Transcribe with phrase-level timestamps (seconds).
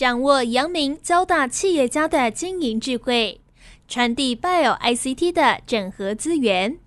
[0.00, 3.38] 掌握阳明交大企业家的经营智慧，
[3.86, 6.78] 传递 Bio ICT 的整合资源，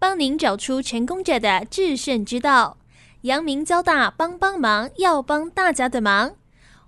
[0.00, 2.78] 帮您找出成功者的制胜之道。
[3.20, 6.32] 阳明交大帮帮忙，要帮大家的忙。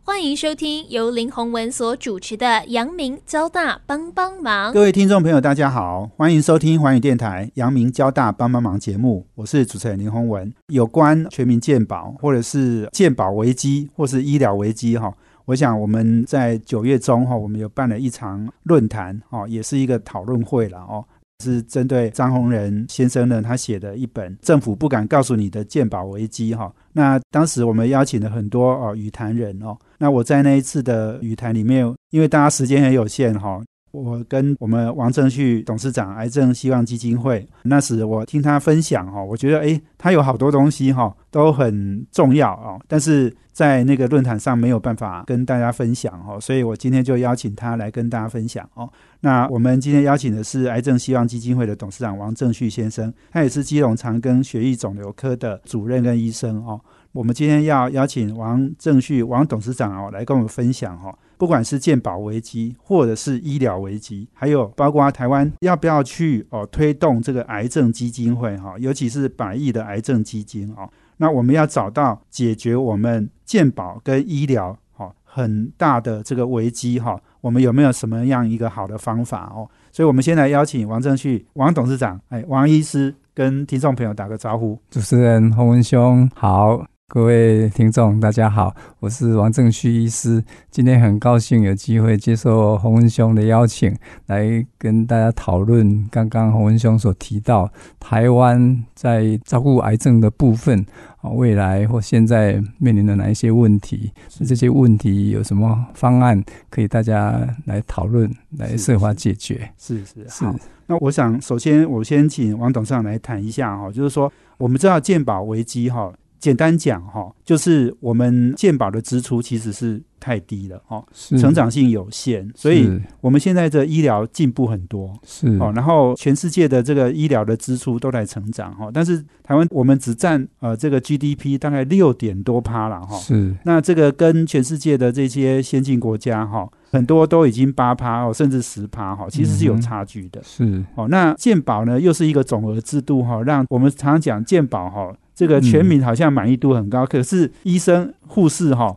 [0.02, 4.70] 欢迎收听由林宏文所主持的《阳明交大帮帮忙》。
[4.74, 10.52] 各位听众朋友，大家好，欢迎收听环宇电台《阳明交大帮帮忙》节目，我是主持人林宏文。
[10.72, 15.14] 有关全民健保，或者是健保危机，或是医疗危机，哈，
[15.48, 21.02] 我想我们在九月中，哈，我们有办了一场论坛，哦，也是一个讨论会了，哦。
[21.42, 26.70] 是针对张宏仁先生呢，他写的一本《政府不敢告诉你的鉴宝危机》哈。
[26.92, 29.78] 那当时我们邀请了很多哦语坛人哦。
[29.98, 43.34] 那我在那一次的语坛里面，因为大家时间很有限哈，我跟我们王正旭董事长癌症希望基金会，那时我听他分享哈，我觉得诶，他有好多东西哈都很重要哦，但是。
[43.58, 48.88] 在那个论坛上没有办法跟大家分享哦，所以我今天就邀请他来跟大家分享哦。
[49.22, 56.80] 那我们今天邀请的是癌症希望基金会的董事长王正旭先生，他也是基隆长庚血液肿瘤科的主任跟医生哦。
[57.18, 70.88] 我们今天要邀请王正旭王董事长哦来跟我们分享哈，不管是健保危机或者是医疗危机，还有包括台湾要不要去哦推动这个癌症基金会哈，尤其是百亿的癌症基金哦。
[71.16, 79.68] 那我们要找到解决我们健保跟医疗哈很大的这个危机哈，我们有没有什么样一个好的方法哦？
[79.90, 84.80] 所以，我们先来邀请王正旭王董事长，哎，王医师跟听众朋友打个招呼。
[84.88, 86.86] 主持人洪文兄好。
[87.10, 90.44] 各位听众，大家好，我是王正旭医师。
[90.70, 100.84] 今天很高兴有机会接受洪文兄的邀请，来跟大家讨论刚刚洪文兄所提到台湾在照顾癌症的部分
[101.22, 104.12] 啊，未来或现在面临的哪一些问题？
[104.44, 109.70] 这些问题有什么方案可以大家来讨论，来设法解决？
[109.78, 110.44] 是是是。
[110.86, 116.12] 那我想，首先我先请王董事长来谈一下哈，就是说我们知道健保危机哈。
[116.38, 122.88] 简单讲哈，就是我们健保的支出其实是太低了哈，成长性有限，所以
[123.20, 125.12] 我们现在的医疗进步很多。
[125.24, 125.48] 是。
[125.58, 133.54] 哦，然后全世界的这个医疗的支出都在成长哈，但是台湾我们只占呃这个 GDP 大概六点多趴了哈，是。
[133.64, 140.84] 那这个跟全世界的这些先进国家哈，很多都已经八趴哦，甚至十趴哈，其实是有差距的，是。
[140.94, 145.12] 哦，那健保呢又是一个总额制度哈，让我们常常讲健保哈。
[145.38, 148.92] 这个全民好像满意度很高，可是医生、护士哈，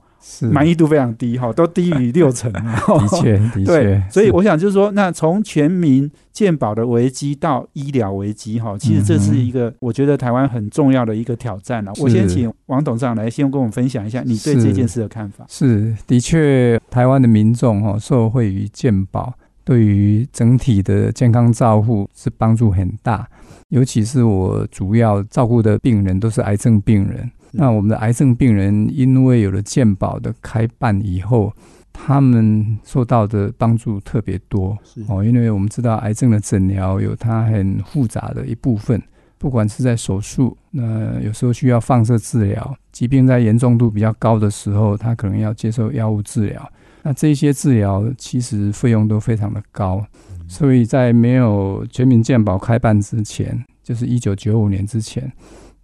[0.52, 2.52] 满意度非常低哈，都低于六成。
[2.58, 4.04] 的确，的确。
[4.10, 11.92] 所以我想就是说，那从全民健保的危机到医疗危机哈，其实这是一个我觉得台湾很重要的一个挑战了。
[12.00, 15.46] 我先请王董事长来先跟我们分享一下你对这件事的看法。
[15.48, 19.32] 是，的确，台湾的民众哈受惠于健保，
[19.64, 23.30] 对于整体的健康照护是帮助很大。
[23.72, 31.54] 尤其是我主要照顾的病人都是癌症病人，那我们的癌症病人因为有了健保的开办以后，
[31.94, 34.78] 他们受到的帮助特别多
[35.08, 35.24] 哦。
[35.24, 39.02] 因为我们知道癌症的诊疗有它很复杂的一部分，
[39.38, 46.72] 不管是在手术，那有时候需要放射治疗，疾病在严重度比较高的时候，他可能要接受药物治疗，
[47.04, 50.06] 那这些治疗其实费用都非常的高。
[50.52, 55.32] 所以在没有全民健保开办之前，就是一九九五年之前，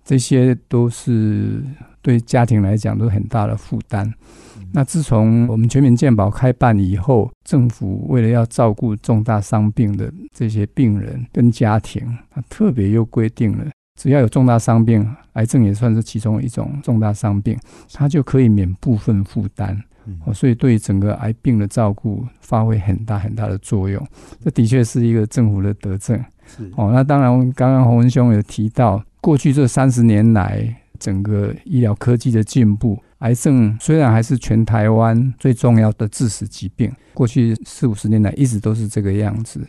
[0.03, 1.63] 这些都是
[2.01, 4.13] 对家庭来讲都是很大的负担。
[4.73, 13.65] 那自从我们全民健保开办以后，政府为了要照顾重大伤病的这些病人跟家庭，他特别又规定了，
[13.97, 17.57] 只要有重大伤病，癌症也算是其中一种重大伤病，
[17.93, 19.81] 它就可以免部分负担。
[20.25, 24.05] 哦，所以对整个癌病的照顾发挥很大很大的作用，
[24.43, 26.17] 这的确是一个政府的德政。
[26.45, 39.67] 是哦，那当然，刚刚洪文兄有提到，过去这三十年来，整个医疗科技的进步，癌症虽然还是全台湾最重要的致死疾病，过去四五十年来一直都是这个样子。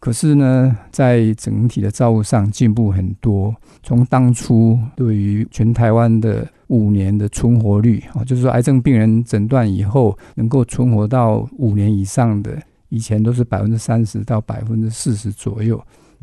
[0.00, 3.54] 可是呢，在整体的照顾上进步很多。
[3.82, 15.80] 从当初对于全台湾的五年的存活率啊，就是说癌症病人诊断以后能够存活到五年以上的，以前都是百分之三十到百分之四十左右。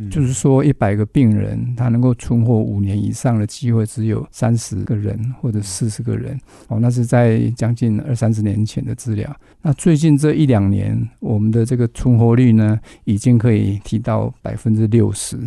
[0.09, 6.35] 就是说，一百个病人，他能够存活五年以上的机会只有三十个人或者四十个人。
[6.69, 9.29] 哦，那是在将近二三十年前的资料。
[9.61, 15.37] 那最近这一两年，我们的这个存活率呢，已经可以提到百分之六十。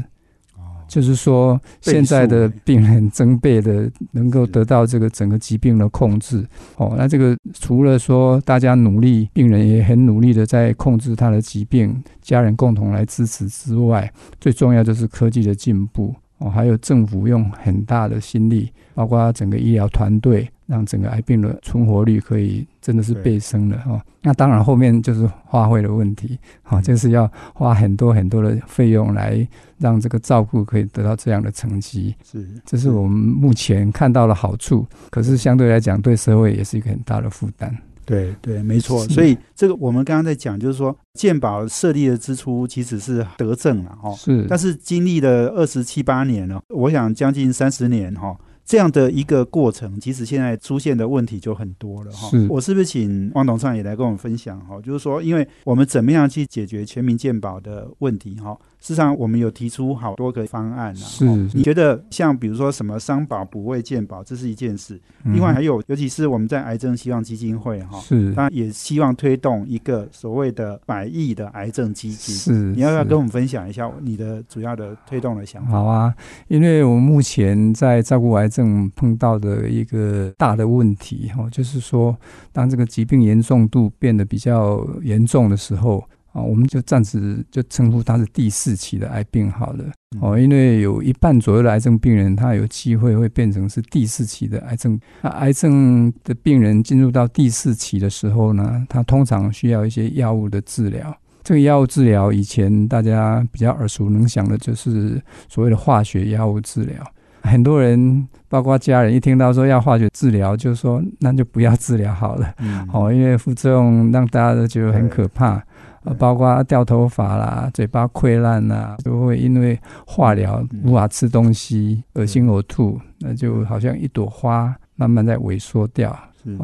[0.86, 6.46] 就是说现在的病人增倍的能够得到这个整个疾病的控制。
[6.76, 16.14] 哦，那这个除了说大家努力，病人也很努力的在控制他的疾病，家人共同来支持之外，最重要就是科技的进步。
[16.38, 24.00] 哦，还有政府用很大的心力，包括整个医疗团队，让整个癌病的存活率可以真的是倍升了哦。
[24.22, 29.46] 那当然后面就是花费的问题，好，就是要花很多很多的费用来
[29.78, 32.14] 让这个照顾可以得到这样的成绩。
[32.24, 37.76] 是，这是我们目前看到的好处，可是相对来讲，对社会也是一个很大的负担。
[38.06, 39.02] 对对，没错。
[39.08, 44.12] 所以这个我们刚刚在讲，就是说健保设立的支出其实是得正了哈。
[44.12, 48.36] 是，但是经历了二十七八年了，我想将近三十年哈。
[48.64, 52.30] 这样的一个过程，其实现在出现的问题就很多了哈。
[52.48, 54.80] 我是不是请汪董事长也来跟我们分享哈？
[54.80, 58.58] 就是说，因为我们怎么样去解决全民健保的问题哈？
[58.84, 60.94] 事实上，我们有提出好多个方案啊。
[60.94, 65.00] 是，你觉得像比如说什么商保、补位健保，这是一件事。
[65.22, 72.34] 另外还有，尤其是我们在癌症希望基金会哈，是，那也希望推动一个所谓的百亿的癌症基金。
[72.34, 75.70] 是，你要不要跟我们分享一下你的主要的推动的想法？
[75.70, 76.14] 好啊，
[76.48, 82.14] 因为我们目前在照顾癌症碰到的一个大的问题哈，就是说，
[82.52, 86.04] 当这个疾病严重度变得比较严重的时候。
[86.34, 89.84] 啊，我们就暂时就称呼它是第四期的癌病好了。
[90.20, 95.00] 哦，因为有一半左右的癌症病人，他有机会会变成是第四期的癌症。
[95.22, 101.16] 那癌症的病人进入到第四期的时候呢，他通常需要一些药物的治疗。
[101.44, 107.04] 这个药物治疗以前大家比较耳熟能详的就是所谓的化学药物治疗。
[107.44, 112.54] 很多人，包括家人，一听到说要化学治疗，就说那就不要治疗好了。
[112.92, 115.62] 哦，因为副作用让大家都觉得很可怕。
[116.04, 126.14] 呃，包括掉头发啦、嘴巴溃烂啦，都会因为化疗无法吃东西、恶心呕吐，那就好像一朵花慢慢在萎缩掉，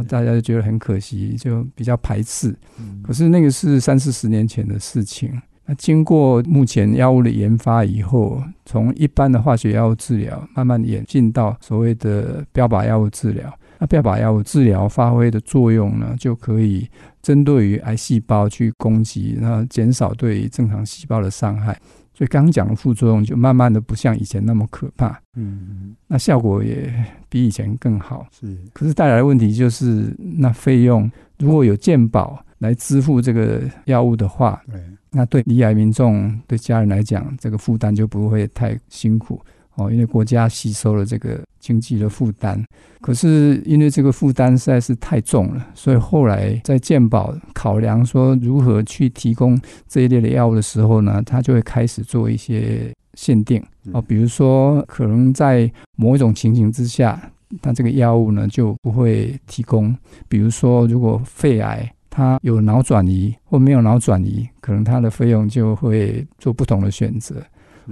[0.06, 2.54] 大家就觉得很可惜，就比较排斥。
[3.02, 5.32] 可是那个是三四十年前的事情，
[5.70, 13.56] 那经过目前药物的研发以后，从一般的化学药物治疗慢慢演进到所谓的标靶药物治疗。
[13.78, 16.88] 那标靶药物治疗发挥的作用呢，就可以
[17.22, 21.78] 针对于癌细胞去攻击，然后减少对正常细胞的伤害。
[22.12, 25.16] 所以刚讲的副作用就慢慢的不像以前那么可怕。
[25.36, 26.92] 嗯，那效果也
[27.28, 28.26] 比以前更好。
[28.32, 31.08] 是，可是带来的问题就是，那费用
[31.38, 34.80] 如果有健保来支付这个药物的话，对，
[35.10, 39.40] 那对离癌民众对家人来讲，这个负担就不会太辛苦。
[39.76, 42.62] 哦，因为国家吸收了这个经济的负担，
[43.00, 49.58] 可是因为这个负担实在是太重了，所以后来在健保考量说如何去提供
[49.88, 53.62] 这一类的药物的时候呢，他就会开始做一些限定。
[53.92, 57.30] 哦，比如说可能在某一种情形之下，
[57.62, 59.96] 那这个药物呢就不会提供，
[60.28, 67.36] 比如说如果肺癌它有脑转移或没有脑转移，可能他的费用就会做不同的选择。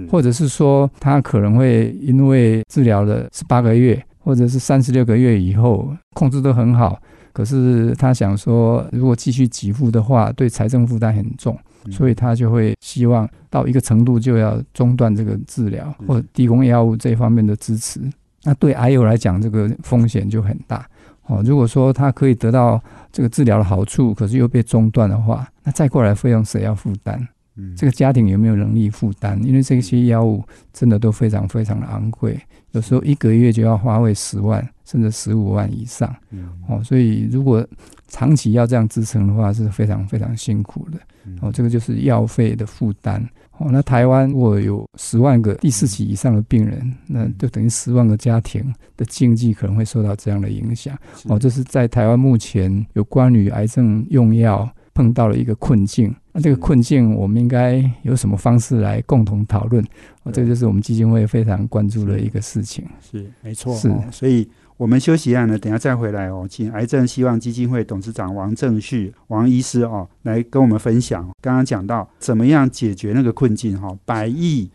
[0.09, 7.01] 或者是说，他可能会因为治疗了十八个月，或者是三十六个月以后控制得很好，
[7.33, 11.59] 可是他想说，如果继续给付的话，对财政负担很重，
[11.91, 18.01] 所以他就会希望到一个程度就要中断这个治疗，或提供药物这方面的支持。
[18.45, 20.89] 那对癌友来讲，这个风险就很大。
[21.29, 22.83] 哦，如果说他可以得到
[23.13, 27.27] 这个治疗的好处，可是又被中断的话，那再过来费用谁要负担？
[27.77, 29.43] 这个家庭有没有能力负担？
[29.45, 36.09] 因为这些药物真的都非常非常的昂贵，有时候一个月就要花费十万甚至十五万以上。
[36.69, 37.67] 哦，所以如果
[38.07, 40.99] 长期要这样支撑的话，是非常非常辛苦的。
[41.41, 43.29] 哦，这个就是药费的负担。
[43.59, 48.63] 哦，那台湾如果有十万个第四期以上的病人，那就等于十万个家庭
[48.97, 50.97] 的经济可能会受到这样的影响。
[51.25, 54.69] 哦，这是在台湾目前有关于癌症用药。
[54.95, 59.81] 碰到了一个困境，那这个困境我们应该有什么方式来共同讨论？
[60.25, 62.85] 哦，这个就是我们基金会非常关注的一个事情。
[63.01, 63.73] 是，没错。
[63.77, 71.29] 是，所以我们休息一下呢，等下再回来哦，请癌症希望基金会董事长王正旭王医师哦来跟我们分享。
[71.43, 74.71] 刚刚讲到怎么样解决那个困境哈，百亿。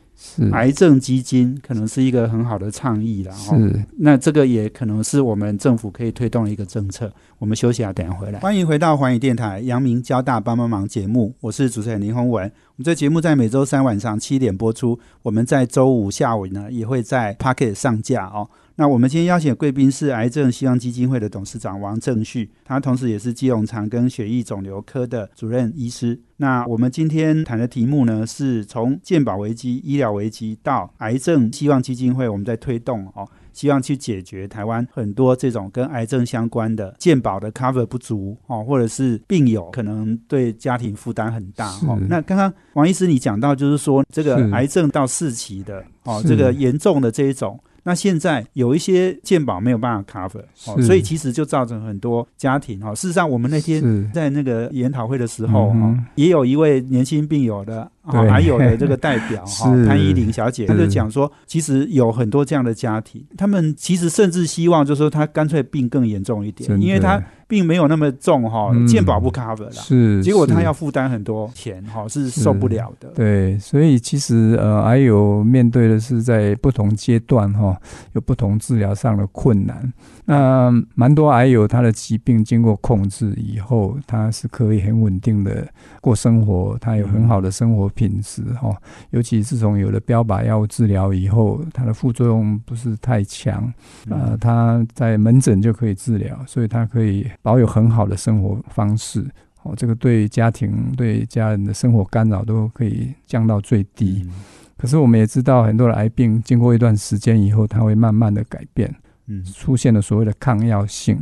[0.54, 3.86] 癌症基金可能是一个很好的倡议了，是。
[3.98, 7.12] 那这个也可能是我们政府可以推动的一个政策。
[7.40, 8.40] 我们休息下，等下回来。
[8.40, 12.46] 欢迎回到环宇电台阳明交大帮帮忙节目，我是主持人林宏文。
[12.46, 18.50] 我们这节目在每周三晚上七点播出，我们在周五下午呢也会在 Pocket 上架哦。
[18.76, 26.20] 那我们今天邀请的贵宾是癌症希望基金会的董事长王正旭，他同时也是基隆长庚血液肿瘤科的主任医师。
[26.38, 42.00] 那我们今天谈的题目呢，是从健保危机、医疗危机到癌症希望基金会，我们在推动哦，希望去解决台湾很多这种跟癌症相关的健保的 cover 不足哦，或者是病友可能对家庭负担很大哦。
[42.10, 47.60] 那刚刚王医师你讲到，就是说这个癌症到四期的哦，这个严重的这一种。
[47.84, 52.96] 那现在有一些健保没有办法 cover，哦，所以其实就造成很多家庭哈。
[52.96, 57.90] 事实上，我们那天在那个研讨会的时候哈，也有一位年轻病友的。
[58.04, 73.10] 啊，还有的这个代表 哈，潘依玲小姐，她就讲说，其实有很多这样的家庭，他们其实甚至希望，就是说他干脆病更严重一点，因为他病没有那么重哈，健保不 cover 了，是，结果他要负担很多钱哈，是受不了的。
[73.16, 77.78] 对，所以其实呃，还有面对的是在不同阶段哈，
[78.14, 79.94] 有不同治疗上的困难。
[80.26, 85.68] 那蛮多癌友他的疾病经过控制以后，他是可以很稳定的
[86.02, 88.76] 过生活，他有很好的生活品质哈。
[89.12, 93.74] 尤其自从有了标靶药物治疗以后，它的副作用不是太强，
[94.10, 99.26] 呃，它在门诊就可以治疗，所以它可以保有很好的生活方式。
[99.64, 104.30] 哦，这个对家庭对家人的生活干扰都可以降到最低。
[104.78, 108.94] 可是我们也知道，很多的癌病经过一段时间以后，它会慢慢的改变。
[109.28, 111.18] 嗯，出现了所谓的抗药性，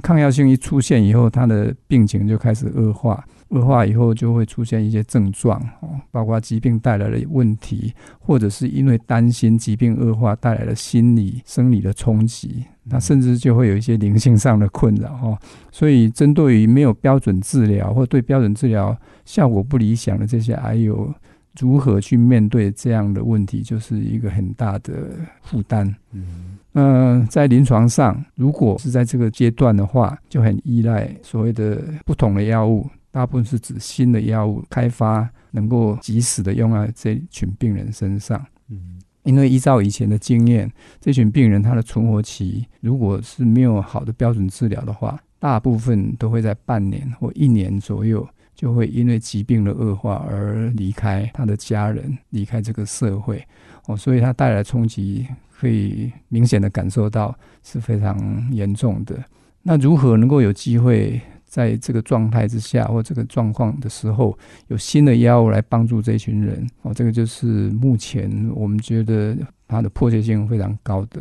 [0.00, 15.38] 抗药性一出现以后，它的病情就开始恶化，恶化以后就会出现一些症状哦，包括疾病带来的问题，或者是因为担心疾病恶化带来的心理、生理的冲击，那甚至就会有一些灵性上的困扰哦。
[15.70, 21.12] 所以，针对于没有标准治疗或对标准治疗效果不理想的这些癌友。
[21.60, 25.10] 如何去面对这样的问题，就是一个很大的
[25.42, 25.94] 负担。
[26.12, 38.44] 嗯，那在临床上，如果是在这个阶段的话，就很依赖所谓的不同的药物，大部分是指新的药物开发，能够及时的用在这群病人身上。
[38.68, 40.68] 嗯，因为依照以前的经验，
[41.00, 48.28] 这群病人他的存活期，如果是没有好的标准治疗的话，大部分都会在半年或一年左右。
[48.54, 53.42] 就会因为疾病的恶化而离开他的家人，离开这个社会
[53.86, 59.18] 哦，所以他带来冲击可以明显的感受到是非常严重的。
[59.62, 61.20] 那如何能够有机会
[61.52, 66.94] 在这个状态之下或这个状况的时候，有新的药物来帮助这群人哦？
[66.94, 69.36] 这个就是目前我们觉得
[69.68, 71.20] 它的迫切性非常高的。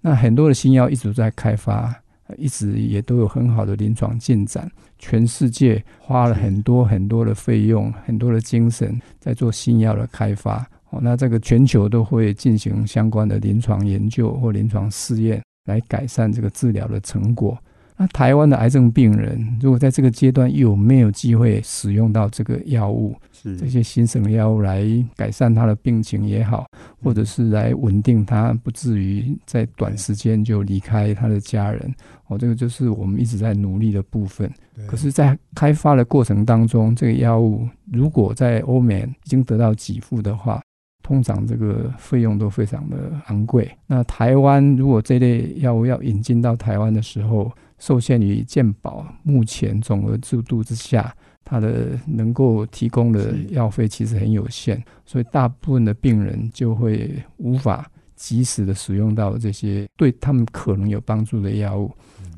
[0.00, 1.92] 那很多的新药一直在开发。
[2.38, 10.66] 一直也都有很好的临床进展，全世界花了很多很多的费用、很多的精神在做新药的开发。
[10.88, 17.58] 哦，那这个全球都会进行相关的临床研究或临床试验，来改善这个治疗的成果。
[18.02, 23.14] 那台湾的癌症病人，如果在这个阶段有没有机会使用到这个药物？
[23.30, 26.66] 是这些新生的药物来改善他的病情也好，
[27.00, 31.94] 或者是来稳定他，不至于在短时间就离开他的家人。
[32.26, 34.52] 哦，这个就是我们一直在努力的部分。
[34.88, 40.60] 可是，在开发的过程当中，这个药物如果在欧美已经得到给付的话，
[41.04, 43.70] 通常这个费用都非常的昂贵。
[43.86, 47.48] 那台湾如果这类药物要引进到台湾的时候，
[47.82, 51.12] 受限于健保目前总额制度之下。
[51.44, 61.90] 它的能够提供的药费其实很有限，所以大部分的病人就会无法及时的使用到这些对他们可能有帮助的药物。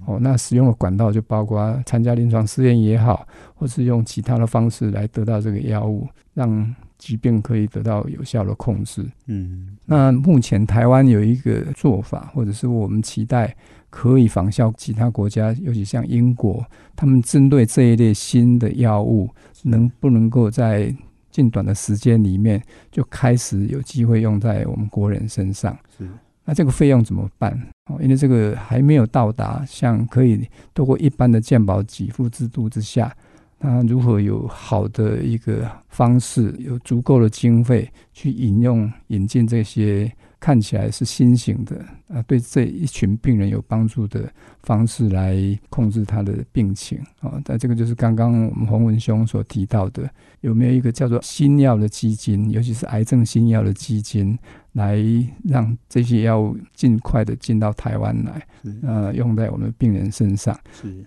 [0.06, 9.04] 哦，那使用的管道就包括参加临床试验也好，或是用其他的方式来得到这个药物，让疾病可以得到有效的控制。
[9.26, 13.54] 嗯，那目前台湾有一个做法，或者是我们期待。
[13.90, 19.30] 可以仿效其他国家，尤其像英国，他们针对这一类新的药物，
[19.62, 20.92] 能不能够在
[21.30, 25.78] 近短的时间里面就开始有机会用在我们国人身上？
[25.96, 26.08] 是。
[26.44, 27.52] 那这个费用怎么办？
[27.86, 30.44] 哦，因为这个还没有到达像可以
[30.74, 33.16] 透过一般的健保给付制度之下，
[33.58, 40.12] 那如何有好的一个方式，有足够的经费去引用引进这些？
[40.40, 44.30] 看起来是新型的啊，对这一群病人有帮助的
[44.62, 47.40] 方式来控制他的病情啊。
[47.42, 50.06] 但这个就是刚刚我们洪文兄所提到的，
[50.42, 54.38] 有没有一个叫做新药的基金，尤其是癌症新药的基金，
[54.74, 55.02] 来
[55.42, 58.46] 让这些药物尽快的进到台湾来，
[58.82, 60.54] 呃，用在我们病人身上。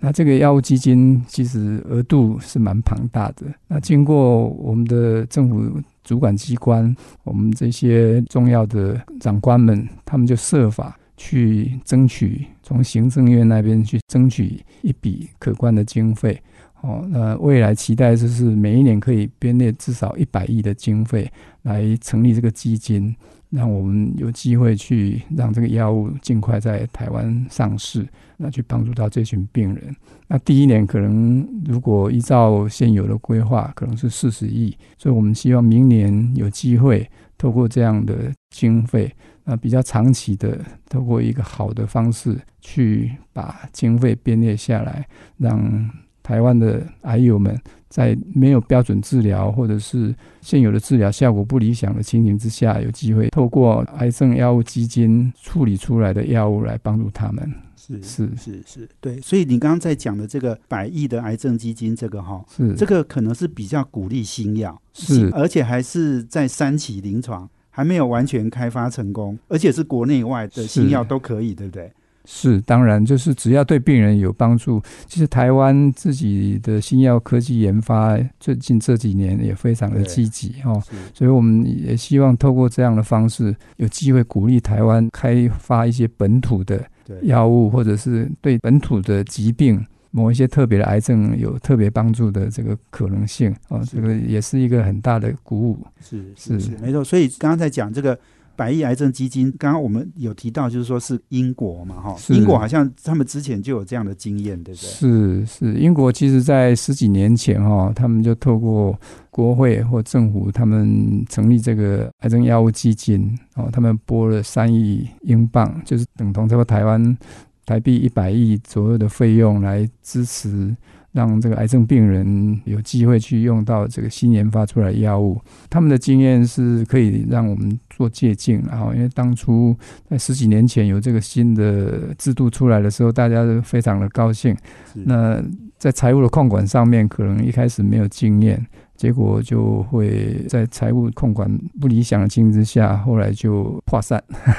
[0.00, 3.46] 那这个药物基金其实额度是蛮庞大的。
[3.68, 5.80] 那经过我们的政府。
[6.04, 16.40] 主管机关，我们这些重要的长官们，他们就设法去争取从行政院那边去争取一笔可观的经费。
[16.80, 21.30] 哦，那未来期待就是每一年可以编列至少一百亿的经费
[21.62, 23.12] 来成立这个基金，
[23.50, 28.06] 让我们有机会去让这个药物尽快在台湾上市，
[28.36, 29.94] 那去帮助到这群病人。
[30.28, 37.04] 那第一年可能如果依照现有的规划，可能是四十亿，所以我们希望明年有机会
[37.36, 45.04] 透过这样的经费，那比较长期的，透过一个好的方式去把经费编列下来，
[45.38, 45.90] 让。
[46.28, 47.58] 台湾的癌友们
[47.88, 57.50] 在没有标准治疗，或者是现有的治疗效果不理想的情形之下，有机会透过癌症药物基金处理出来的药物来帮助他们。
[57.74, 59.18] 是是是是，对。
[59.22, 71.90] 所以你刚刚在讲的这个百亿的癌症基金，这个哈，是这个可能是比较鼓励新药，是，而且还是在三期临床，还没有完全开发成功，而且是国内外的新药都可以，对不对？
[72.30, 74.82] 是，当然，就是只要对病人有帮助。
[75.06, 80.78] 其实台湾自己的新药科技研发，最近这几年也非常的积极哦，
[81.14, 86.84] 所以我们也希望透过这样的方式，有机会鼓励台湾开发一些本土的
[87.22, 95.78] 药物，或者是对本土的疾病、某一些特别的癌症有特别帮助的这个可能性哦，这个也是一个很大的鼓舞。
[96.02, 97.02] 是是是，没错。
[97.02, 98.18] 所以刚刚在讲这个。
[98.58, 104.90] 百亿癌症基金，刚刚我们有提到，就是说是英国嘛，哈，英国好像他们之前就有这样的经验，对不对？
[104.90, 108.98] 是是，英国其实在十几年前，哈，他们就透过
[109.30, 117.16] 国会或政府，他们成立这个癌症药物基金，哦，他们拨了三亿英镑，就是等同这个台湾
[117.64, 120.76] 台币一百亿左右的费用来支持。
[121.18, 125.36] 让这个癌症病人有机会去用到这个新研发出来的药物，
[125.68, 128.62] 他们的经验是可以让我们做借鉴。
[128.70, 129.76] 然后，因为当初
[130.08, 134.56] 在十几年前有这个新的制度出来的时候，大家都非常的高兴。
[134.94, 135.42] 那
[135.76, 138.64] 在财务的控管上面，可能一开始没有经验。
[138.98, 141.48] 结果就会在财务控管
[141.80, 144.20] 不理想的情形之下，后来就破散。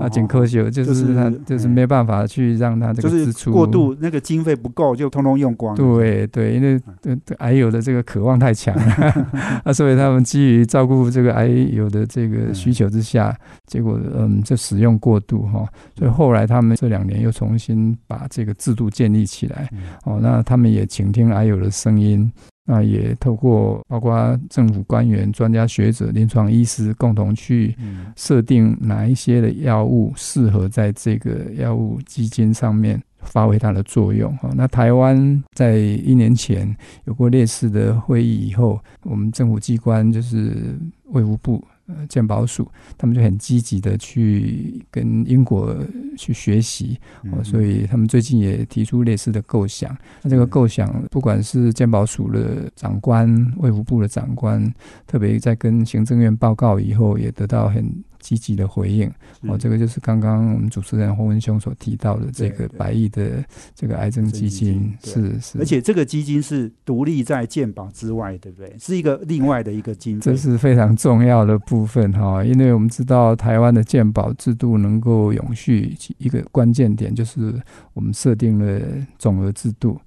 [0.00, 5.76] 啊，减科学就是他就是没办法去让他这个支出过度，那个经费不够就通通用光。
[5.76, 9.26] 对对，因为对癌友的这个渴望太强了，
[9.62, 13.32] 啊，所以他们基于照顾这个癌友的这个需求之下，
[13.66, 15.64] 结果嗯，就使用过度哈。
[15.96, 19.70] 所以后来他们这两年又重新把这个制度建立起来。
[20.04, 22.28] 哦，那他们也倾听癌友的声音。
[22.70, 27.74] 那也透过包括政府官员、专家学者、临床医师共同去
[28.14, 34.36] 设定哪一些的药物适合在这个药物基金上面发挥它的作用。
[34.36, 36.76] 哈，那台湾在一年前
[37.06, 41.64] 有过类似的会议以后，我们政府机关就是卫福部。
[41.88, 45.74] 呃，鉴宝署他们就很积极的去跟英国
[46.16, 46.98] 去学习，
[47.32, 49.96] 哦，所以他们最近也提出类似的构想。
[50.22, 54.72] 那这个构想，不管是鉴宝署的长官、卫福部的长官，
[55.06, 57.92] 特别在跟行政院报告以后，也得到很。
[58.28, 59.10] 积极的回应。
[59.42, 63.42] 哦，这个就是刚刚我们主持人洪文兄所提到的这个百亿的
[63.74, 68.76] 这个癌症基金，是是，而且这个基金是独立在健保之外，对不对？
[68.78, 77.54] 是一个另外的一个金，这是非常重要的部分哈，因为我们知道台湾的健保制度能够永续，一个关键点就是
[77.94, 78.82] 我们设定了
[79.18, 79.98] 总额制度，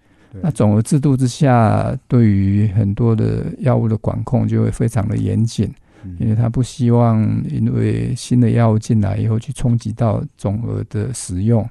[0.41, 5.73] 那总额制度之下，对于很多的药物的管控就会非常的严谨。
[6.19, 11.67] 因为他不希望因为新的药物进来以后去冲击到总额的使用，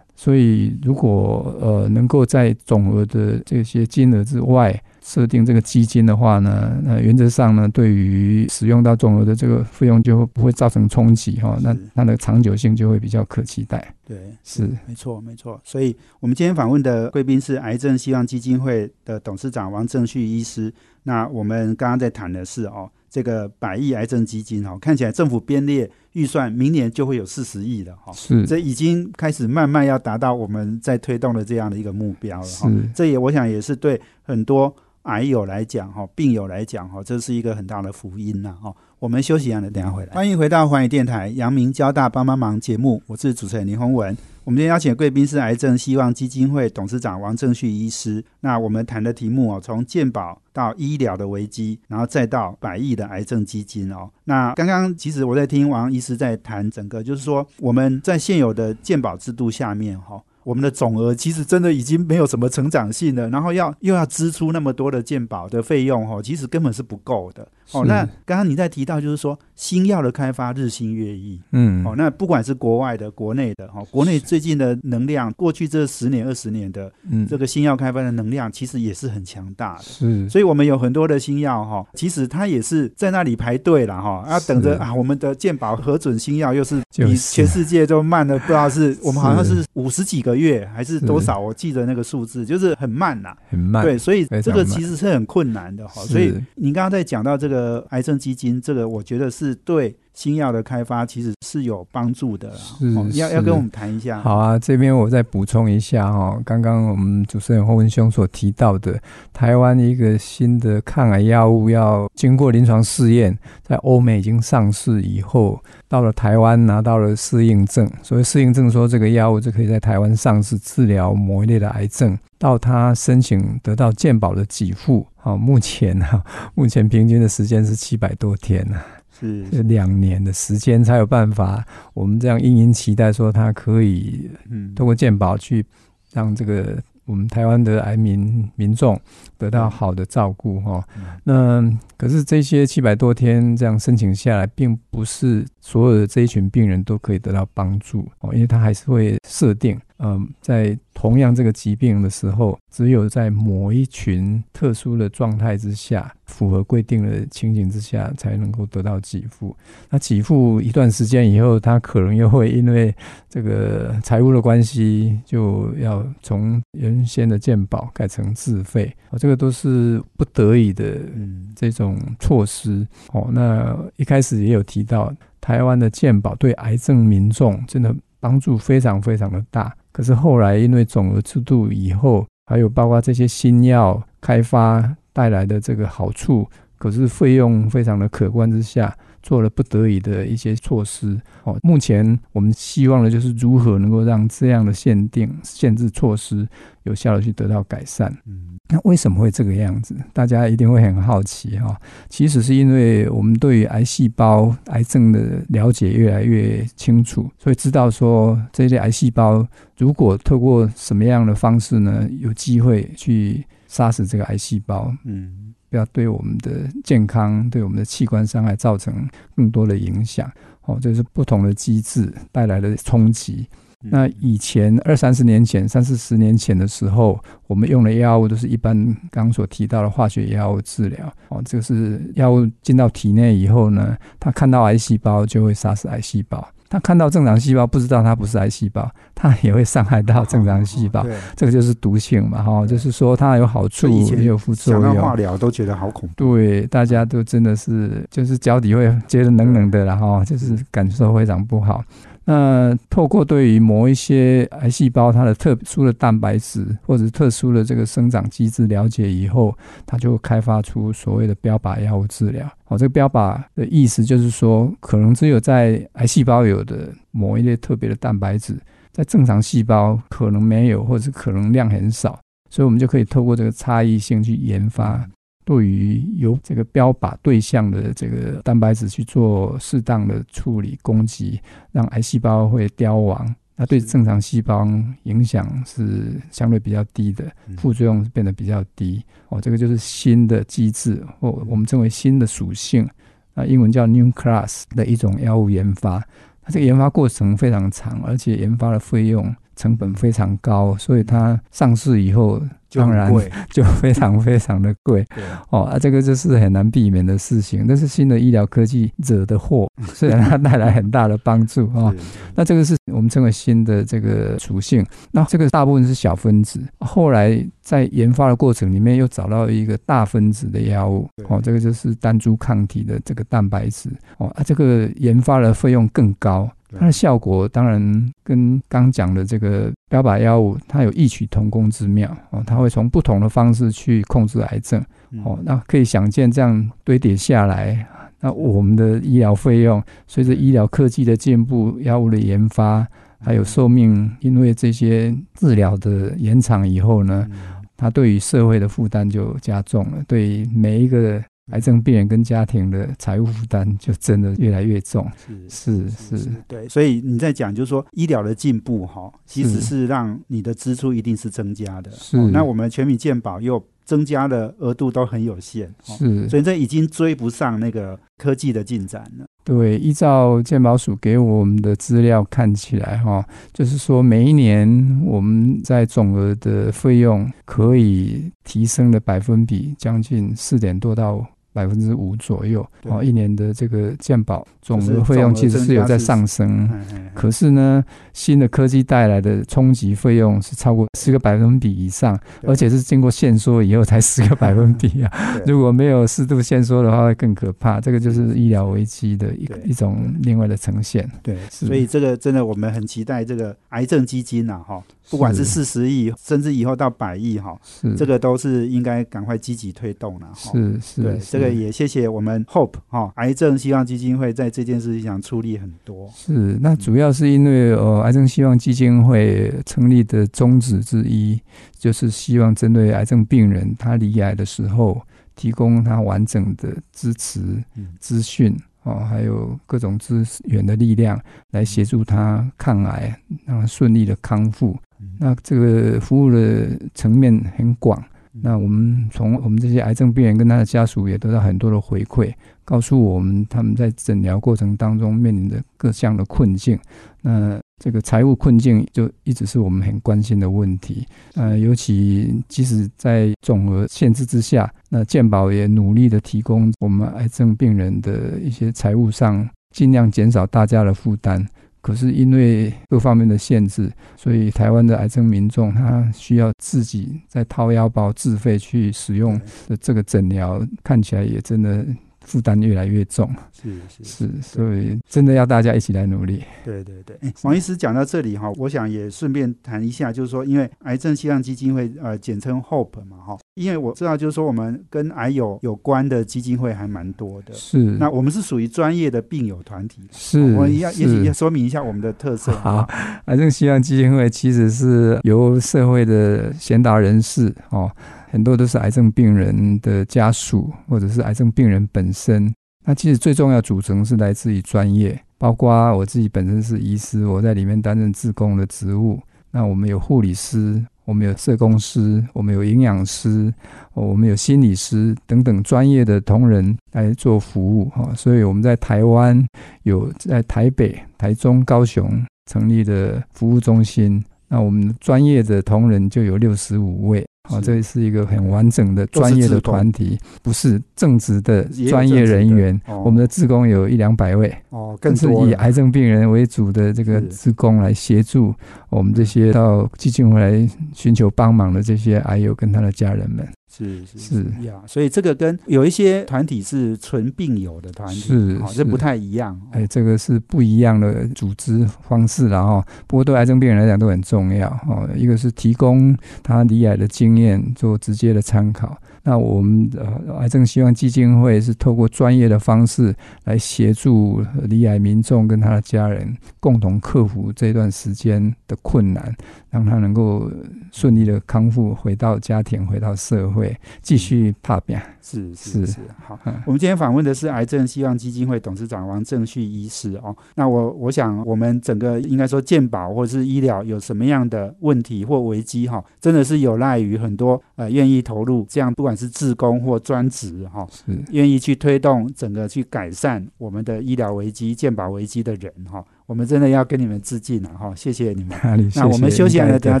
[0.14, 13.94] 所以如果呃能够在总额的这些金额之外设定这个基金的话呢，那原则上呢，对于使用到总额的这个费用就不会造成冲击哈，那它的长久性就会比较可期待。
[14.04, 15.60] 对，是没错没错。
[15.62, 20.72] 所以我们今天访问的贵宾是癌症希望基金会的董事长王正旭医师。
[21.04, 22.90] 那我们刚刚在谈的是哦。
[23.08, 28.12] 这个百亿癌症基金哈，看起来政府编列预算，明年就会有四十亿了哈。
[28.12, 32.70] 是，这已经开始慢慢要达到我们在推动的这样的一个目标了哈。
[32.94, 38.74] 这也我想也是对很多癌友来讲哈，病友来讲哈，这是一个很大的福音呐哈。
[38.98, 40.12] 我们休息一下，等下回来。
[40.12, 44.16] 欢迎回到寰宇电台阳明交大帮帮忙节目，我是主持人林宏文。
[44.46, 48.24] 我们今天邀请的贵宾是癌症希望基金会董事长王正旭医师。
[48.42, 54.08] 那我们谈的题目哦，从健保到医疗的危机，然后再到百亿的癌症基金哦。
[54.22, 67.84] 那刚刚其实我在听王医师在谈整个，就是说我们在现有的健保制度下面哈，我们的总额其实真的已经没有什么成长性了，然后要又要支出那么多的健保的费用哦，其实根本是不够的哦。
[67.84, 71.40] 那刚刚你在提到就是说新药的开发日新月异。
[71.50, 79.82] 嗯，哦，那不管是国外的、国内的，哈、国内最近的能量，过去这十年、二十年的嗯，这个新药开发的能量，其实也是很强大的。
[79.82, 84.94] 是所以，我们有很多的新药哈，其实它也是在那里排队了哈，要等着啊。
[84.94, 93.34] 我们的健保核准新药又是比全世界都慢的，不知道是我们好像是是五十几个月还是多少，我记得那个数字就是很慢呐。
[93.48, 96.02] 很慢，对，所以这个其实是很困难的哈。
[96.02, 102.54] 所以您刚刚在讲到这个癌症基金，这个我觉得是对新药的开发其实是有帮助的啦。
[102.56, 104.20] 是哦要要跟我们谈一下。
[104.20, 108.98] 好啊，这边我再补充一下哦、刚刚我们主持人霍文兄所提到的，
[109.32, 117.90] 台湾一个新的抗癌药物要经过临床试验，在欧美已经上市以后，到了台湾拿到了适应症。
[118.02, 125.06] 所以适应症，说这个药物就可以在台湾上市治疗某一类的癌症，到他申请得到健保的给付。
[125.22, 126.22] 啊，目前哈、
[126.54, 128.80] 目前平均的时间是七百多天呢、
[129.18, 135.66] 是这两年的时间才有办法，我们这样殷殷期待说他可以嗯通过健保去
[136.12, 139.00] 让这个我们台湾的癌民民众
[139.38, 140.84] 得到好的照顾哈。
[140.96, 159.56] 嗯那可是这些七百多天这样申请下来，并不是所有的这一群病人都可以得到帮助哦，因为他还是会设定，嗯，在同样这个疾病的时候，只有在某一群特殊的状态之下，符合规定的情形之下，才能够得到给付。
[159.88, 162.94] 那给付一段时间以后，他可能又会因为
[163.28, 173.28] 这个财务的关系，就要从原先的健保改成自费，哦，这个都是不得已的嗯这种措施哦。
[173.32, 179.74] 那一开始也有提到，台湾的健保对癌症民众真的帮助非常非常的大。
[179.96, 191.18] 可是后来因为总额制度以后，还有包括这些新药开发带来的这个好处，可是费用非常的可观之下，做了不得已的一些措施。
[191.44, 196.46] 哦，目前我们希望的就是如何能够让这样的限定限制措施
[196.82, 198.14] 有效的去得到改善。
[198.26, 199.94] 嗯那为什么会这个样子？
[200.12, 201.76] 大家一定会很好奇哈、
[202.08, 209.46] 其实是因为我们对于癌细胞、癌症的了解越来越清楚，所以知道说这些癌细胞
[209.78, 218.94] 如果透过什么样的方式呢，有机会去杀死这个癌细胞，嗯不要对我们的健康、对我们的器官伤害造成
[219.34, 220.30] 更多的影响。
[220.62, 223.46] 哦，这是不同的机制带来的冲击。
[223.86, 228.74] 嗯那以前二三十年前、三四十年前的时候，我们用的药物都是一般
[229.10, 231.12] 刚刚所提到的化学药物治疗。
[231.28, 241.02] 哦，这个是药物进到体内以后呢，它看到癌细胞就会杀死癌细胞；它看到正常细胞，不知道它不是癌细胞，它也会伤害到正常细胞。
[241.02, 245.14] 对，这个就是毒性嘛，哈、就是说它有好处也有副作用想到化。
[245.14, 246.36] 疗都觉得好恐怖。
[246.36, 251.84] 对，大家都真的是就是脚底会觉得冷冷的然后就是感受非常不好。
[252.28, 262.44] 那透过对于某一些癌细胞它的特殊的蛋白质或者特殊的这个生长机制了解以后，它就开发出所谓的标靶药物治疗。
[262.66, 268.58] 哦，这个标靶的意思就是说，可能只有在癌细胞有的某一类特别的蛋白质，
[268.90, 272.18] 在正常细胞可能没有，或者可能量很少，
[272.50, 275.08] 所以我们就可以透过这个差异性去研发。
[275.46, 283.34] 对于有这个标靶对象的这个蛋白质去做适当的处理攻击，让癌细胞会凋亡。
[283.54, 284.68] 那对正常细胞
[285.04, 289.02] 影响是相对比较低的，嗯副作用是变得比较低。
[289.28, 292.86] 哦，这个就是新的机制，或我们称为新的属性，
[293.32, 296.00] 那英文叫 New Class 的一种药物研发。
[296.42, 303.12] 它这个研发过程非常长，而且研发的费用成本非常高，所以它上市以后，就当然，
[303.50, 305.04] 就 非常非常的贵，
[305.50, 307.64] 哦啊，这个就是很难避免的事情。
[307.66, 311.94] 那是新的医疗科技惹的祸，虽然它带来很大的帮助 哦，
[312.34, 314.84] 那这个是我们称为新的这个属性。
[315.10, 326.48] 那这个大部分是小分子，后来在研发的过程里面又找到一个大分子的药物哦，这个就是单株抗体的这个蛋白质哦啊，这个研发的费用更高。
[326.68, 326.78] 对。
[326.78, 334.80] 它的效果当然跟刚讲的这个标靶药物，它有异曲同工之妙哦，它会从不同的方式去控制癌症
[335.24, 337.86] 哦嗯，那可以想见这样堆叠下来，
[338.20, 342.86] 那我们的医疗费用随着医疗科技的进步，药物的研发，
[343.20, 347.36] 还有寿命，因为这些治疗的延长以后呢，嗯。
[347.78, 355.08] 它对于社会的负担就加重了，对每一个癌症病人跟家庭的财务负担就真的越来越重。
[355.48, 356.68] 是是是，对。
[356.68, 361.90] 所以你在讲，就是说医疗的进步哈，其实是是让你的支出一定是增加的。
[361.92, 369.24] 是哦那我们全民健保又增加的额度都很有限，哦是，所以这已经追不上那个科技的进展了。
[369.44, 381.24] 对，依照健保署给我们的资料看起来，哈，就是说每一年我们在总额的费用可以提升的百分比将近四点多到
[381.56, 386.68] 百分之五左右，对哦，一年的这个健保总就是额费用其实是有在上升。
[387.14, 395.10] 可是呢，新的科技带来的冲击费用是超过十个百分比以上，而且是经过限缩以后才十个百分比啊。
[395.46, 397.80] 如果没有适度限缩的话，会更可怕。
[397.80, 401.10] 这个就是医疗危机的一个一种另外的呈现。
[401.22, 410.52] 对，所以这个真的我们很期待这个癌症基金呐，哈，不管是四十亿，甚至以后到百亿哈，是这个都是应该赶快积极推动了哈。
[410.52, 416.10] 是是，对，是这个也谢谢我们 Hope 哈癌症希望基金会在这件事情上出力很多。
[416.14, 416.58] 是。
[416.60, 421.40] 那主要是因为呃，癌症希望基金会成立的宗旨之一，
[421.78, 425.00] 就是希望针对癌症病人他离癌的时候，
[425.34, 427.40] 提供他完整的支持
[427.76, 428.56] 嗯资讯。
[428.84, 434.76] 哦，还有各种资源的力量来协助他抗癌，让他顺利的康复。
[435.00, 438.00] 嗯那这个服务的层面很广。
[438.42, 442.32] 那我们从我们这些癌症病人跟他的家属也得到很多的回馈，
[442.64, 446.78] 告诉我们他们在诊疗过程当中面临的各项的困境。
[447.22, 451.06] 那这个财务困境就一直是我们很关心的问题。
[451.34, 461.44] 呃，尤其即使在总额限制之下，那健保也努力的提供我们癌症病人的一些财务上尽量减少大家的负担。
[461.86, 471.86] 可是因为各方面的限制，所以台湾的癌症民众他需要自己在掏腰包自费去使用的这个诊疗，看起来也真的
[472.26, 473.30] 负担越来越重。
[473.52, 476.42] 是是是，所以真的要大家一起来努力。
[476.64, 487.54] 对对对，哎王医师讲到这里哈，我想也顺便谈一下，就是说，因为癌症希望基金会呃简称 HOPE 嘛哈，因为我知道就是说我们跟癌友有关的基金会还蛮多的。
[487.54, 492.52] 是，那我们是属于专业的病友团体，是，我们要也许是要说明一下我们的特色。
[492.52, 492.86] 好，
[493.26, 497.90] 癌症希望基金会其实是由社会的贤达人士哦，
[498.30, 502.52] 很多都是癌症病人的家属或者是癌症病人本身。
[502.84, 509.20] 那其实最重要组成是来自于专业，包括我自己本身是医师，我在里面担任志工的职务。
[509.50, 513.52] 那我们有护理师，我们有社工师，我们有营养师，
[513.94, 518.12] 我们有心理师等等专业的同仁来做服务哈。
[518.14, 519.44] 所以我们在台湾
[519.82, 524.22] 有在台北、台中、高雄成立的服务中心。
[524.46, 532.78] 那我们专业的同仁就有六十五位，好，这是一个很完整的专业的团体，不是正职的专业人员。
[532.86, 538.54] 我们的职工有一两百位，哦，更是以癌症病人为主的这个职工来协助
[538.90, 543.46] 我们这些到基金会来寻求帮忙的这些癌友跟他的家人们。
[543.76, 549.54] 是是是呀，所以这个跟有一些团体是纯病友的团体，是好，这不太一样。
[549.54, 552.82] 哦哎，这个是不一样的组织方式然后。
[553.06, 555.08] 不过对癌症病人来讲都很重要哦。
[555.14, 558.96] 一个是提供他离癌的经验做直接的参考。
[559.26, 563.12] 那我们呃癌症希望基金会是透过专业的方式
[563.42, 569.34] 来协助罹癌民众跟他的家人共同克服这段时间的困难，
[569.68, 570.48] 让他能够
[570.92, 575.02] 顺利的康复，回到家庭，回到社会，继续踏遍。
[575.20, 576.54] 是是是是，好嗯。
[576.64, 580.36] 我们今天访问的是癌症希望基金会董事长王正旭医师哦。
[580.54, 598.90] 那我我想，我们整个应该说健保或者是医疗有什么样的问题或危机哈、真的是有赖于很多呃愿意投入这样不管是自工或专职哈、是愿意去推动整个去改善我们的医疗危机、健保危机的人哈、我们真的要跟你们致敬了哈、谢谢你们。
[598.94, 600.00] 那我们休息完了，等下下。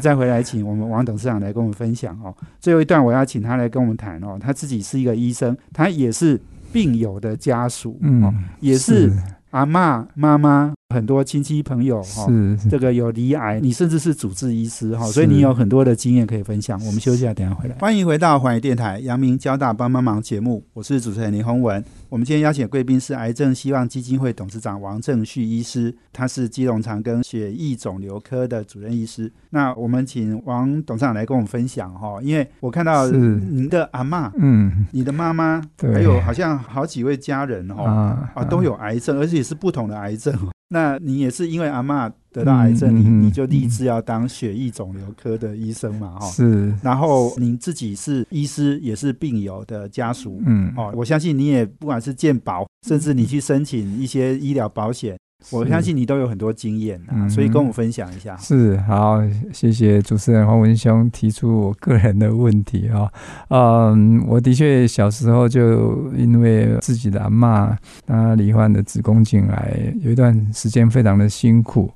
[0.00, 2.34] 再回来，请我们王董事长来跟我们分享哦。
[2.60, 6.40] 最后一段我要请他来跟我们谈哦，他自己是一个医生，他也是
[6.72, 9.10] 病友的家属，哦，嗯，也是
[9.50, 12.26] 阿妈、妈妈很多亲戚朋友哈。
[12.70, 16.78] 这个有离癌，你甚至是主治医师哈，是所以你有很多的经验可以分享。
[16.84, 17.76] 我们休息一下，等一下回来。
[17.78, 21.82] 欢迎回到环宇电台阳明交大帮帮忙节目，我是主持人林宏文。
[22.16, 29.30] 我们今天邀请的贵宾是癌症希望基金会董事长王正旭医师，他是基隆长庚血液肿瘤科的主任医师。
[29.50, 37.84] 那我们请王董事长来跟我们分享哈，因为我看到您的阿嬷、嗯你的妈妈，对还有好像好几位家人哈。
[37.84, 40.34] 啊啊，都有癌症，而且是不同的癌症。
[40.68, 46.26] 那你也是因为阿嬷得到癌症，你你就立志要当血液肿瘤科的医生嘛，哈。
[46.26, 55.18] 是，然后您自己是医师，也是病友的家属，嗯，哦，我相信你也不管是健保，甚至你去申请一些医疗保险，
[55.50, 58.36] 我相信你都有很多经验啊，嗯所以跟我们分享一下。
[58.36, 59.18] 是好，
[59.50, 63.10] 谢谢主持人黄文兄提出我个人的问题啊、
[63.48, 67.74] 嗯，我的确小时候就因为自己的阿嬷
[68.06, 71.90] 她罹患的子宫颈癌，有一段时间非常的辛苦。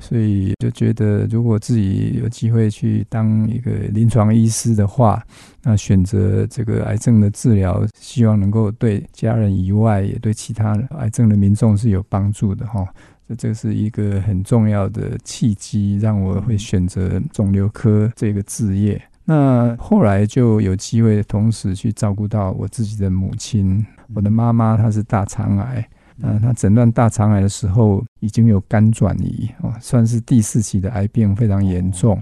[0.00, 5.22] 所以就觉得，如果自己有机会去当一个临床医师的话，
[5.62, 12.84] 那选择这个癌症的治疗，希望能够对家人以外，也对其他癌症的民众是有帮助的哈。
[13.28, 19.00] 这这是一个很重要的契机，让我会选择肿瘤科这个职业。
[19.24, 25.86] 那后来就有机会同时去照顾到我自己的母亲，我的妈妈她是大肠癌。
[26.22, 32.20] 呃，他诊断大肠癌的时候已经有肝转移哦，算是第四期的癌病，非常严重。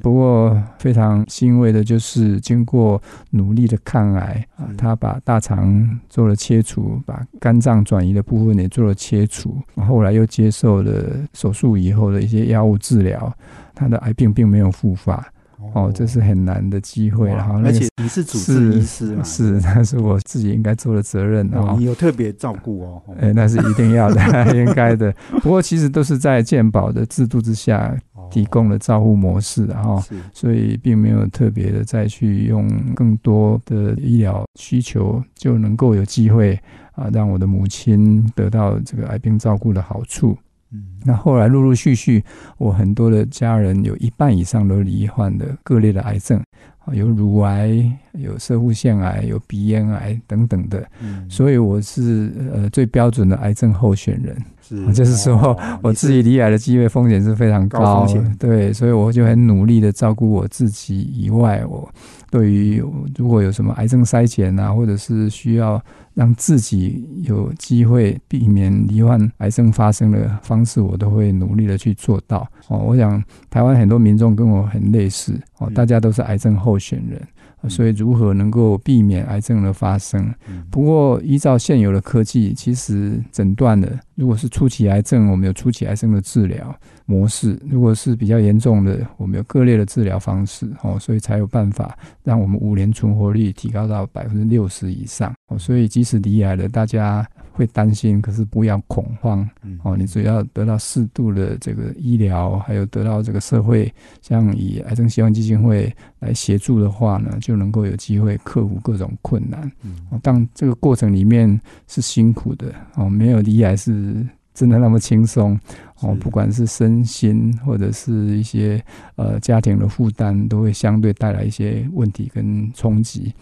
[0.00, 10.92] 不过非常欣慰的就是，经过努力的抗癌啊嗯，他把大肠做了切除，把肝脏转移的部分也做了切除，后来又接受了
[11.32, 13.32] 手术以后的一些药物治疗，
[13.74, 15.26] 他的癌病并没有复发。
[15.74, 21.84] 哦，这是很难的机会，然后而且你是主治医师嘛， 是，那是我自己应该做的责任哦，哦你。
[21.84, 23.02] 有特别照顾哦。
[23.06, 24.20] 哦哎，那是一定要的，
[24.56, 25.12] 应该的。
[25.42, 27.96] 不过其实都是在健保的制度之下
[28.30, 30.02] 提供的照护模式，然后
[30.32, 36.58] 所以并没有特别的再去用更多的医疗需求，就能够有机会
[36.92, 40.36] 啊，让我的母亲得到这个癌病照顾的好处。
[40.72, 40.84] 嗯。
[41.04, 42.22] 那后来陆陆续续，
[42.58, 46.42] 我很多的家人有一半以上都罹患的各类的癌症，
[46.84, 47.70] 啊，有乳癌、
[48.12, 51.28] 有射护腺癌、有鼻咽癌等等的，嗯。
[51.30, 54.36] 所以我是呃最标准的癌症候选人。
[54.60, 54.92] 是。
[54.92, 58.06] 就是说哦 我自己罹癌的机会风险是非常高高
[58.38, 61.90] 对，所以我就很努力的照顾我自己以外，我
[62.30, 62.82] 对于
[63.16, 65.82] 如果有什么癌症筛检啊，或者是需要
[66.18, 72.44] 让自己有机会避免罹患癌症发生的方式，我都会努力的去做到。
[72.66, 77.22] 哦，我想台湾很多民众跟我很类似，哦，嗯大家都是癌症候选人。
[77.60, 80.32] 呃所以，如何能够避免癌症的发生？
[80.48, 86.74] 嗯不过，依照现有的科技，其实诊断的，如果是初期癌症，我们有初期癌症的治疗
[87.06, 90.70] 模式；如果是比较严重的，我们有各类的治疗方式。
[90.82, 95.34] 哦，所以才有办法让我们五年存活率提高到百分之六十以上。
[95.48, 97.26] 哦，所以即使离癌了，大家
[97.58, 99.48] 会担心，可是不要恐慌。
[99.62, 103.92] 嗯哦，你只要得到适度的这个医疗，还有得到这个社会，
[104.22, 109.60] 像以癌症希望基金会来协助的话呢，就能够有机会克服各种困难。
[109.82, 115.58] 嗯哦，当这个过程里面是辛苦的哦，没有离癌是真的那么轻松
[116.00, 118.80] 哦，不管是身心或者是一些
[119.16, 123.34] 呃家庭的负担，都会相对带来一些问题跟冲击。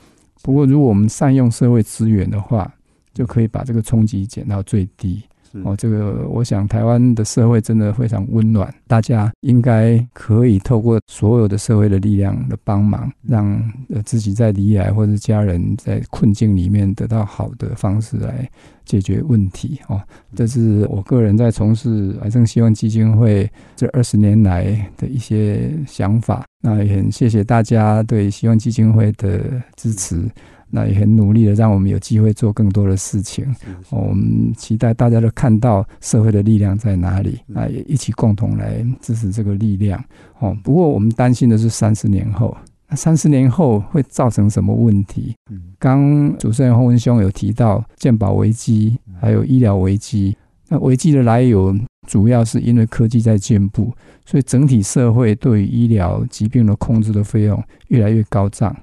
[0.43, 2.73] 不过，如果我们善用社会资源的话，
[3.17, 5.23] 就可以把这个冲击减到最低。
[5.65, 13.47] 哦，这个我想台湾的社会真的非常温暖，大家应该可以透过所有的社会的力量的帮忙，让
[13.89, 18.47] 呃自己在离癌或者家人在困境里面得到好的方式来
[18.85, 19.81] 解决问题。
[19.89, 19.99] 哦，
[20.35, 24.65] 这是我个人在从事癌症希望基金会这二十年来
[24.99, 26.45] 的一些想法。
[26.61, 29.41] 那也很谢谢大家对希望基金会的
[29.75, 30.29] 支持。
[30.71, 33.47] 那也很努力的让我们有机会做更多的事情。
[33.91, 40.03] 我们期待大家都看到社会的力量在哪里，嗯那也一起共同来支持这个力量。
[40.39, 42.57] 哦，不过我们担心的是三十年后，
[42.89, 45.35] 那三十年后会造成什么问题？
[45.51, 50.37] 嗯刚主持人洪文兄有提到健保危机，还有医疗危机。
[50.69, 51.77] 那危机的来由
[52.09, 53.93] 主要是因为科技在进步，
[54.25, 58.77] 所以整体社会对于医疗疾病的控制的费用越来越高涨。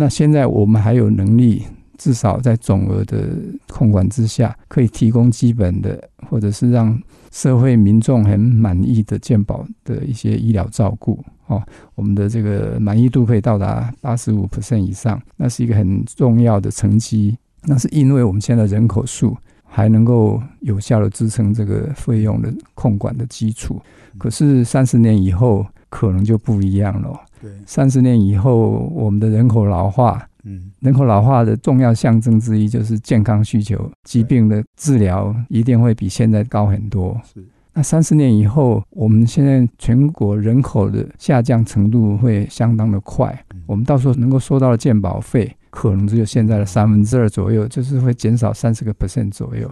[0.00, 1.62] 那现在我们还有能力，
[1.98, 3.28] 至少在总额的
[3.68, 6.98] 控管之下，可以提供基本的，或者是让
[7.30, 11.22] 社会民众很满意的健保的一些医疗照顾。
[11.48, 11.62] 哦，
[11.94, 17.36] 我们的这个满意度可以到达八十五 percent 以上，那是一个很重要的成绩。
[17.64, 23.78] 那是因为我们现在人口数还能够有效的支撑这个费用的控管的基础。
[24.16, 27.20] 可是三十年以后，可能就不一样了。
[27.42, 37.20] 对三十年以后，我们的人口老化，嗯人口老化的重要象征之一就是健康需求，疾病的治疗一定会比现在高很多。
[37.24, 49.70] 是那三十年以后，我们现在全国人口的下降程度会相当的快，我们到时候能够收到的健保费可能只有现在的三分之二左右，就是会减少三十个 percent 左右。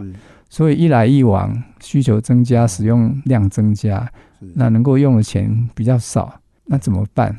[0.49, 4.09] 所以一来一往，需求增加，使用量增加，
[4.55, 7.37] 那能够用的钱比较少，那怎么办？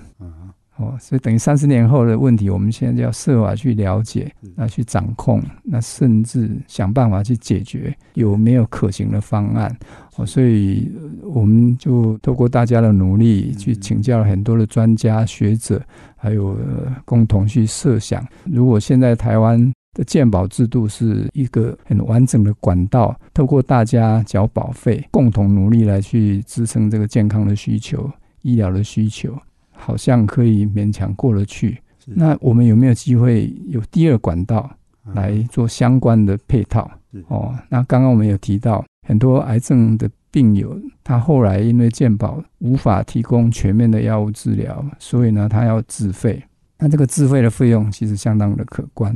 [0.77, 9.77] 哦，所以等于三十年后的问题，我们现在就要设法去了解，那去掌控，那甚至想办法去解决，有没有可行的方案？
[10.15, 10.89] 哦，所以
[11.21, 15.81] 我们就透过大家的努力，去请教了很多的专家学者，
[16.15, 16.57] 还有
[17.03, 28.09] 共同去设想，如果现在台湾的健保制度是一个很完整的管道，透过大家缴保费，共同努力来去支撑这个健康的需求、
[28.41, 29.37] 医疗的需求。
[29.81, 34.69] 好像可以勉强过得去，那我们有没有机会有第二管道
[35.13, 36.91] 来做相关的配套？
[37.29, 46.43] 哦，那刚刚我们有提到很多癌症的病友，他后来因为健保无法提供全面的药物治疗，所以呢，他要自费。
[46.77, 49.15] 那这个自费的费用其实相当的可观。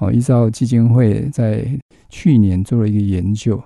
[0.00, 1.64] 哦，依照基金会在
[2.08, 3.62] 去年做了一个研究，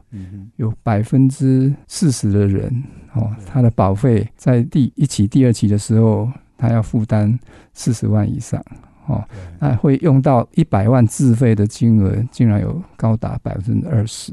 [0.56, 2.82] 有百分之四十的人，
[3.14, 6.28] 哦，他的保费在第一期、第二期的时候，
[6.58, 7.38] 他要负担
[7.72, 8.62] 四十万以上，
[9.06, 9.24] 哦，
[9.60, 14.32] 那会用到一百万自费的金额，竟然有高达百分之二十。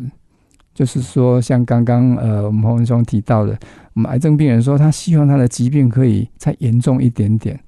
[0.73, 3.55] 就是说，像刚刚呃，我们洪文松提到的，
[3.93, 7.59] 我们癌症病人说，他希望他的疾病可以再严重一点点，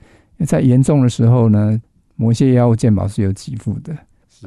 [0.48, 1.80] 在严重的时候呢，
[2.16, 3.96] 某些药物健保是有给付的。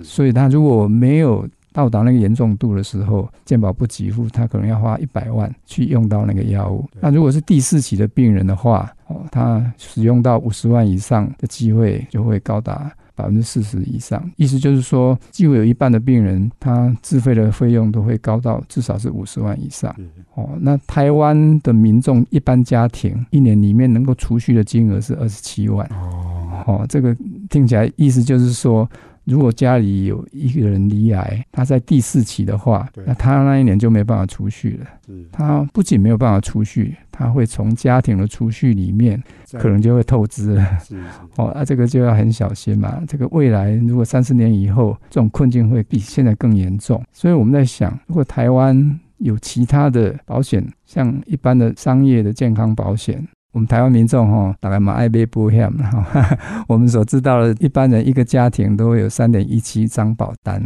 [0.03, 6.89] 所以，他如果没有到达那个严重度的时候，健保不给付，他可能要花一百万去用到那个药物。
[7.01, 12.91] 那如果是第四期的病人的话，哦，他使用到五十万以上的机会就会高达。
[13.17, 19.91] 百分之四十以上，意思就是说，几乎有一半的病人，他自费的费用都会高到至少是五十万以上。
[20.35, 25.89] 哦，那台湾的民众一般家庭一年里面能够储蓄的金额是二十七万。
[25.93, 27.17] 哦，哦，这个
[27.49, 28.87] 听起来意思就是说。
[29.27, 34.87] 如果家里有一个人罹癌，他在第四期的话，那他那一年就没办法储蓄了。
[35.33, 39.21] 他不仅没有办法储蓄，他会从家庭的储蓄里面
[39.59, 40.79] 可能就会透支了。
[41.37, 43.03] 哦，那这个就要很小心嘛。
[43.07, 47.03] 这个未来如果三十年以后，这种困境会比现在更严重。
[47.13, 53.27] 所以我们在想，如果台湾有其他的保险，像一般的商业的健康保险。
[53.57, 56.39] 我们台湾民众哈，大概蛮爱买保险哈。
[56.69, 60.63] 我们所知道的，一般人一个家庭都会有三点一七张保单，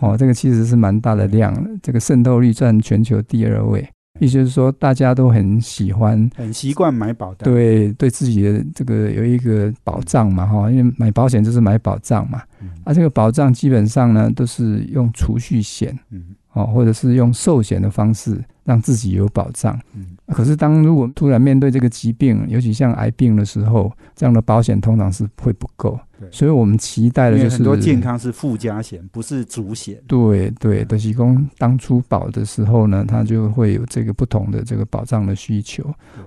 [0.00, 1.52] 哦， 这个其实是蛮大的量，
[1.82, 3.84] 这个渗透率占全球第二位。
[4.20, 12.42] 意思就是说，大家都很喜欢、很习惯买保单，对，对自己的这个有一个保障嘛，哈，因为买保险就是买保障嘛。
[12.84, 16.22] 啊，这个保障基本上呢，都是用储蓄险，嗯，
[16.52, 19.78] 哦，或者是用寿险的方式让自己有保障。
[19.94, 25.98] 嗯，可是当如果突然面对这个疾病，尤其像癌病的时候，这样的保险通常是会不够。
[26.30, 29.96] 所以我们期待的就是很多健康是附加险，不是主险。
[30.06, 35.82] 对对，德西公当初保的时候呢，他就会有这个不同的这个保障的需求。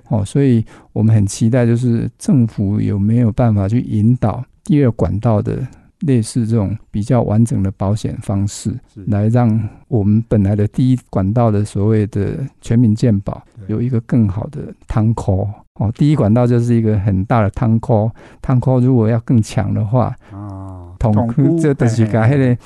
[0.07, 5.67] 哦，所以我们很期待，就是政府有没有办法去引导第二管道的。
[6.05, 8.73] 类似这种比较完整的保险方式，
[9.07, 15.91] 来让我们本来的第一管道的所谓的全民健保有一个更好的汤口哦。
[15.95, 21.13] 第一管道就是一个很大的汤口，汤口如果要更强的话，啊，统
[21.59, 22.57] 这都是个迄个。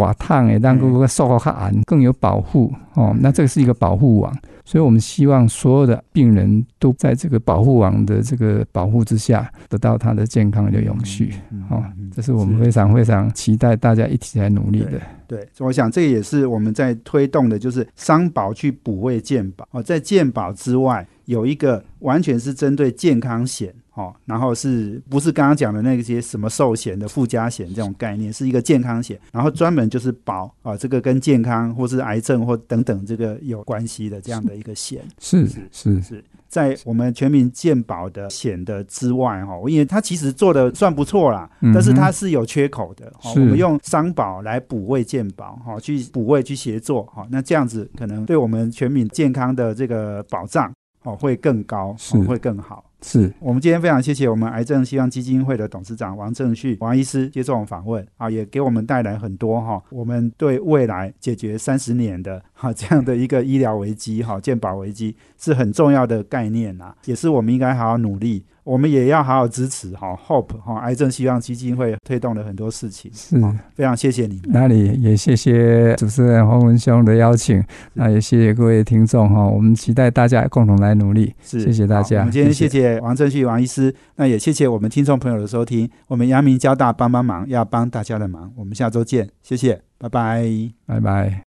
[0.00, 3.14] 大烫诶，让各个受好较安，更有保护哦。
[3.20, 4.32] 那这个是一个保护网，
[4.64, 11.34] 所以我们希望所有的病人都在这个保护网的这个保护之下，得到他的健康的永续
[11.70, 11.82] 哦。
[12.14, 15.00] 这是我们非常非常期待大家一起来努力的。
[15.26, 23.74] 对，我想这也是我们在推动的，就是商保去补位健保哦，在健保之外有一个完全是针对健康险。
[23.94, 35.00] 哦，然后是不是刚刚讲的那些什么寿险的附加险这种概念，是一个健康险，然后专门就是保啊这个跟健康或是癌症或等等这个有关系的这样的一个险。
[35.18, 43.12] 是是是，在我们全民健保的险的之外哈，因为它其实做的算不错啦，但是它是有缺口的。
[43.34, 50.72] 我们用商保来补位健保哈，去补位去协作哈，那这样子可能对我们全民健康的这个保障
[51.02, 52.84] 哦会更高，是会更好。
[53.06, 68.44] 是我们今天非常谢谢我们癌症希望基金会的董事长王正旭王医师接受我们访问啊，也给我们带来很多哈，我们对未来解决三十年的哈这样的一个医疗危机哈健保危机是很重要的概念呐，也是我们应该好好努力。
[68.64, 73.40] 我们也要好好支持哈，Hope 哈，癌症希望基金会推动了很多事情，是
[73.76, 74.42] 非常谢谢你们。
[74.46, 82.18] 那里也谢谢主持人黄文兄的邀请，那也谢谢各位听众哈，我们期待大家共同来努力，是谢谢大家。
[82.18, 90.44] 我们今天谢谢王正旭王医师，那也谢谢我们听众朋友的收听，我们阳明交大帮帮忙，要帮大家的忙，我们下周见，谢谢，拜拜，
[90.86, 91.46] 拜拜。